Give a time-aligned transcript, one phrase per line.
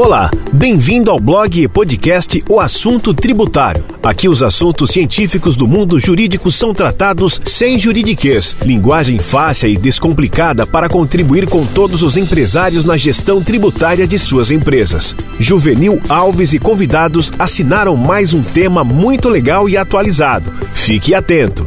[0.00, 3.84] Olá, bem-vindo ao blog e podcast O Assunto Tributário.
[4.00, 10.64] Aqui os assuntos científicos do mundo jurídico são tratados sem juridiquês, linguagem fácil e descomplicada
[10.64, 15.16] para contribuir com todos os empresários na gestão tributária de suas empresas.
[15.40, 20.52] Juvenil Alves e convidados assinaram mais um tema muito legal e atualizado.
[20.74, 21.66] Fique atento.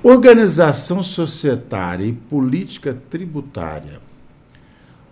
[0.00, 4.04] Organização societária e política tributária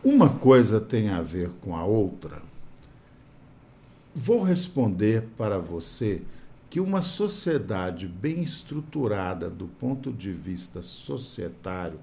[0.05, 2.43] uma coisa tem a ver com a outra?
[4.15, 6.23] Vou responder para você
[6.69, 12.01] que uma sociedade bem estruturada do ponto de vista societário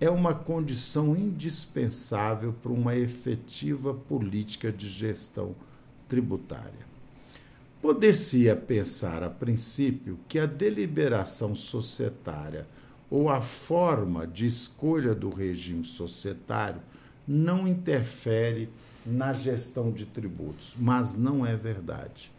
[0.00, 5.54] é uma condição indispensável para uma efetiva política de gestão
[6.08, 6.92] tributária.
[7.80, 12.66] Poder-se-ia pensar, a princípio, que a deliberação societária
[13.10, 16.80] ou a forma de escolha do regime societário
[17.26, 18.68] não interfere
[19.04, 22.30] na gestão de tributos, mas não é verdade.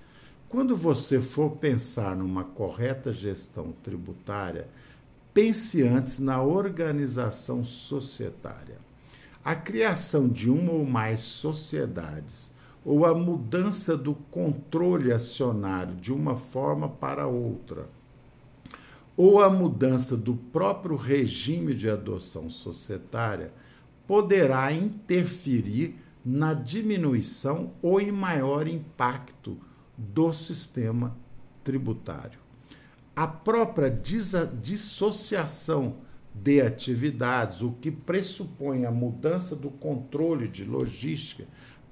[0.47, 4.67] Quando você for pensar numa correta gestão tributária,
[5.33, 8.77] pense antes na organização societária.
[9.43, 12.53] A criação de uma ou mais sociedades
[12.85, 17.87] ou a mudança do controle acionário de uma forma para outra,
[19.15, 23.51] ou a mudança do próprio regime de adoção societária
[24.07, 29.57] poderá interferir na diminuição ou em maior impacto
[29.97, 31.15] do sistema
[31.63, 32.39] tributário.
[33.15, 33.89] A própria
[34.61, 35.97] dissociação
[36.33, 41.45] de atividades, o que pressupõe a mudança do controle de logística,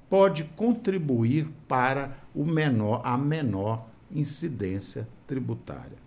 [0.09, 5.97] pode contribuir para menor, a menor incidência tributária.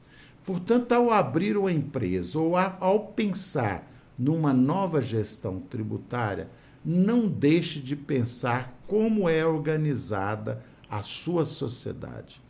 [0.44, 6.48] Portanto, ao abrir uma empresa ou ao pensar numa nova gestão tributária,
[6.84, 12.40] não deixe de pensar como é organizada a sua sociedade,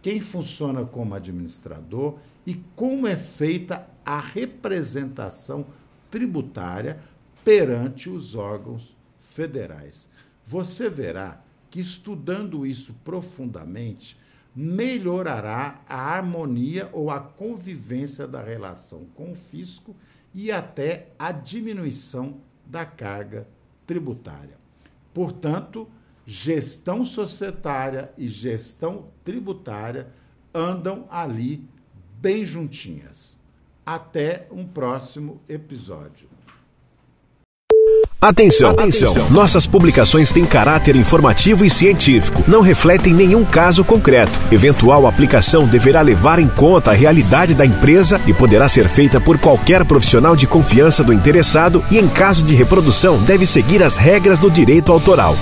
[0.00, 5.66] quem funciona como administrador e como é feita a representação
[6.10, 7.00] tributária
[7.44, 10.08] perante os órgãos federais.
[10.46, 11.40] Você verá
[11.70, 14.16] que estudando isso profundamente,
[14.54, 19.96] melhorará a harmonia ou a convivência da relação com o fisco
[20.34, 22.36] e até a diminuição
[22.66, 23.46] da carga
[23.86, 24.56] tributária.
[25.12, 25.88] Portanto,
[26.26, 30.08] gestão societária e gestão tributária
[30.54, 31.66] andam ali
[32.20, 33.38] bem juntinhas.
[33.84, 36.28] Até um próximo episódio.
[38.22, 39.12] Atenção, atenção!
[39.30, 44.30] Nossas publicações têm caráter informativo e científico, não refletem nenhum caso concreto.
[44.52, 49.38] Eventual aplicação deverá levar em conta a realidade da empresa e poderá ser feita por
[49.38, 54.38] qualquer profissional de confiança do interessado e, em caso de reprodução, deve seguir as regras
[54.38, 55.36] do direito autoral.